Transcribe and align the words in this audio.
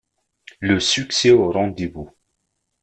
Le 0.61 0.79
succès 0.79 1.29
au 1.29 1.51
rendez-vous. 1.51 2.09